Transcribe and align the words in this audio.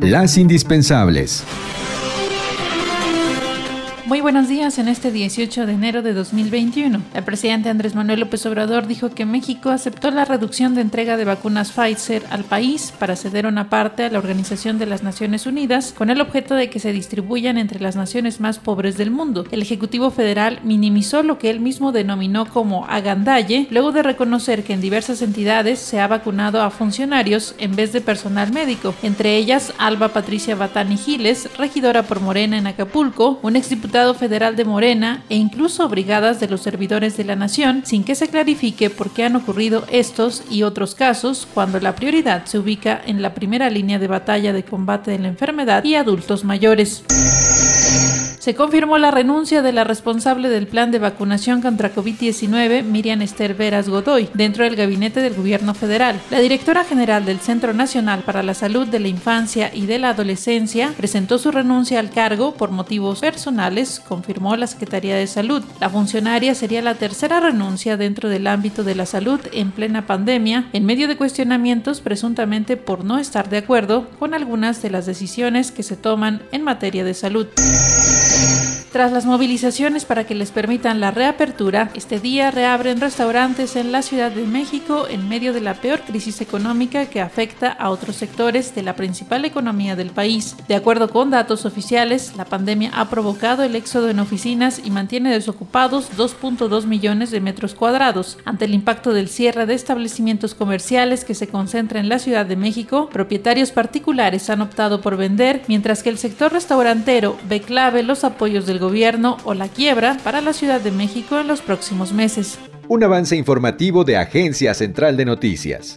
Las 0.00 0.36
indispensables. 0.36 1.44
Muy 4.04 4.20
buenos 4.20 4.48
días 4.48 4.78
en 4.78 4.88
este 4.88 5.12
18 5.12 5.64
de 5.64 5.74
enero 5.74 6.02
de 6.02 6.12
2021. 6.12 7.00
El 7.14 7.22
presidente 7.22 7.68
Andrés 7.68 7.94
Manuel 7.94 8.18
López 8.18 8.44
Obrador 8.46 8.88
dijo 8.88 9.10
que 9.10 9.24
México 9.24 9.70
aceptó 9.70 10.10
la 10.10 10.24
reducción 10.24 10.74
de 10.74 10.80
entrega 10.80 11.16
de 11.16 11.24
vacunas 11.24 11.70
Pfizer 11.70 12.24
al 12.30 12.42
país 12.42 12.92
para 12.98 13.14
ceder 13.14 13.46
una 13.46 13.70
parte 13.70 14.02
a 14.02 14.10
la 14.10 14.18
Organización 14.18 14.80
de 14.80 14.86
las 14.86 15.04
Naciones 15.04 15.46
Unidas 15.46 15.94
con 15.96 16.10
el 16.10 16.20
objeto 16.20 16.56
de 16.56 16.68
que 16.68 16.80
se 16.80 16.92
distribuyan 16.92 17.58
entre 17.58 17.78
las 17.78 17.94
naciones 17.94 18.40
más 18.40 18.58
pobres 18.58 18.96
del 18.96 19.12
mundo. 19.12 19.46
El 19.52 19.62
Ejecutivo 19.62 20.10
Federal 20.10 20.58
minimizó 20.64 21.22
lo 21.22 21.38
que 21.38 21.50
él 21.50 21.60
mismo 21.60 21.92
denominó 21.92 22.46
como 22.48 22.86
agandalle, 22.86 23.68
luego 23.70 23.92
de 23.92 24.02
reconocer 24.02 24.64
que 24.64 24.72
en 24.72 24.80
diversas 24.80 25.22
entidades 25.22 25.78
se 25.78 26.00
ha 26.00 26.08
vacunado 26.08 26.60
a 26.60 26.70
funcionarios 26.70 27.54
en 27.58 27.76
vez 27.76 27.92
de 27.92 28.00
personal 28.00 28.52
médico, 28.52 28.96
entre 29.04 29.36
ellas 29.36 29.72
Alba 29.78 30.08
Patricia 30.08 30.56
Batani 30.56 30.96
Giles, 30.96 31.48
regidora 31.56 32.02
por 32.02 32.18
Morena 32.18 32.58
en 32.58 32.66
Acapulco, 32.66 33.38
un 33.42 33.54
exdiputado 33.54 33.92
federal 34.14 34.56
de 34.56 34.64
Morena 34.64 35.22
e 35.28 35.36
incluso 35.36 35.88
brigadas 35.88 36.40
de 36.40 36.48
los 36.48 36.60
servidores 36.60 37.16
de 37.16 37.24
la 37.24 37.36
nación, 37.36 37.82
sin 37.84 38.04
que 38.04 38.14
se 38.14 38.28
clarifique 38.28 38.90
por 38.90 39.10
qué 39.10 39.24
han 39.24 39.36
ocurrido 39.36 39.84
estos 39.90 40.42
y 40.50 40.64
otros 40.64 40.94
casos 40.94 41.46
cuando 41.54 41.78
la 41.80 41.94
prioridad 41.94 42.44
se 42.44 42.58
ubica 42.58 43.00
en 43.06 43.22
la 43.22 43.34
primera 43.34 43.70
línea 43.70 43.98
de 43.98 44.08
batalla 44.08 44.52
de 44.52 44.64
combate 44.64 45.12
de 45.12 45.20
la 45.20 45.28
enfermedad 45.28 45.84
y 45.84 45.94
adultos 45.94 46.44
mayores 46.44 47.04
se 48.42 48.56
confirmó 48.56 48.98
la 48.98 49.12
renuncia 49.12 49.62
de 49.62 49.70
la 49.70 49.84
responsable 49.84 50.48
del 50.48 50.66
plan 50.66 50.90
de 50.90 50.98
vacunación 50.98 51.62
contra 51.62 51.94
COVID-19, 51.94 52.82
Miriam 52.82 53.22
Esther 53.22 53.54
Veras 53.54 53.88
Godoy, 53.88 54.30
dentro 54.34 54.64
del 54.64 54.74
gabinete 54.74 55.20
del 55.20 55.34
gobierno 55.34 55.74
federal. 55.74 56.20
La 56.28 56.40
directora 56.40 56.82
general 56.82 57.24
del 57.24 57.38
Centro 57.38 57.72
Nacional 57.72 58.24
para 58.24 58.42
la 58.42 58.54
Salud 58.54 58.88
de 58.88 58.98
la 58.98 59.06
Infancia 59.06 59.70
y 59.72 59.86
de 59.86 60.00
la 60.00 60.08
Adolescencia 60.08 60.92
presentó 60.96 61.38
su 61.38 61.52
renuncia 61.52 62.00
al 62.00 62.10
cargo 62.10 62.54
por 62.54 62.72
motivos 62.72 63.20
personales, 63.20 64.00
confirmó 64.00 64.56
la 64.56 64.66
Secretaría 64.66 65.14
de 65.14 65.28
Salud. 65.28 65.62
La 65.78 65.88
funcionaria 65.88 66.56
sería 66.56 66.82
la 66.82 66.96
tercera 66.96 67.38
renuncia 67.38 67.96
dentro 67.96 68.28
del 68.28 68.48
ámbito 68.48 68.82
de 68.82 68.96
la 68.96 69.06
salud 69.06 69.38
en 69.52 69.70
plena 69.70 70.04
pandemia, 70.08 70.68
en 70.72 70.84
medio 70.84 71.06
de 71.06 71.16
cuestionamientos 71.16 72.00
presuntamente 72.00 72.76
por 72.76 73.04
no 73.04 73.20
estar 73.20 73.48
de 73.48 73.58
acuerdo 73.58 74.10
con 74.18 74.34
algunas 74.34 74.82
de 74.82 74.90
las 74.90 75.06
decisiones 75.06 75.70
que 75.70 75.84
se 75.84 75.96
toman 75.96 76.42
en 76.50 76.64
materia 76.64 77.04
de 77.04 77.14
salud. 77.14 77.46
Tras 78.92 79.10
las 79.10 79.24
movilizaciones 79.24 80.04
para 80.04 80.24
que 80.24 80.34
les 80.34 80.50
permitan 80.50 81.00
la 81.00 81.10
reapertura, 81.10 81.88
este 81.94 82.20
día 82.20 82.50
reabren 82.50 83.00
restaurantes 83.00 83.74
en 83.76 83.90
la 83.90 84.02
Ciudad 84.02 84.30
de 84.30 84.44
México 84.44 85.06
en 85.08 85.30
medio 85.30 85.54
de 85.54 85.62
la 85.62 85.72
peor 85.72 86.02
crisis 86.02 86.42
económica 86.42 87.06
que 87.06 87.22
afecta 87.22 87.72
a 87.72 87.88
otros 87.88 88.16
sectores 88.16 88.74
de 88.74 88.82
la 88.82 88.94
principal 88.94 89.46
economía 89.46 89.96
del 89.96 90.10
país. 90.10 90.56
De 90.68 90.74
acuerdo 90.74 91.08
con 91.08 91.30
datos 91.30 91.64
oficiales, 91.64 92.36
la 92.36 92.44
pandemia 92.44 92.90
ha 92.92 93.08
provocado 93.08 93.62
el 93.62 93.76
éxodo 93.76 94.10
en 94.10 94.18
oficinas 94.18 94.82
y 94.84 94.90
mantiene 94.90 95.32
desocupados 95.32 96.10
2.2 96.18 96.84
millones 96.84 97.30
de 97.30 97.40
metros 97.40 97.74
cuadrados. 97.74 98.36
Ante 98.44 98.66
el 98.66 98.74
impacto 98.74 99.14
del 99.14 99.30
cierre 99.30 99.64
de 99.64 99.72
establecimientos 99.72 100.54
comerciales 100.54 101.24
que 101.24 101.34
se 101.34 101.48
concentra 101.48 101.98
en 101.98 102.10
la 102.10 102.18
Ciudad 102.18 102.44
de 102.44 102.56
México, 102.56 103.08
propietarios 103.10 103.70
particulares 103.70 104.50
han 104.50 104.60
optado 104.60 105.00
por 105.00 105.16
vender, 105.16 105.62
mientras 105.66 106.02
que 106.02 106.10
el 106.10 106.18
sector 106.18 106.52
restaurantero 106.52 107.38
ve 107.48 107.62
clave 107.62 108.02
los 108.02 108.22
apoyos 108.22 108.66
del 108.66 108.81
gobierno 108.82 109.38
o 109.44 109.54
la 109.54 109.68
quiebra 109.68 110.18
para 110.22 110.42
la 110.42 110.52
Ciudad 110.52 110.82
de 110.82 110.90
México 110.90 111.38
en 111.40 111.48
los 111.48 111.62
próximos 111.62 112.12
meses. 112.12 112.58
Un 112.88 113.02
avance 113.02 113.36
informativo 113.36 114.04
de 114.04 114.18
Agencia 114.18 114.74
Central 114.74 115.16
de 115.16 115.24
Noticias. 115.24 115.88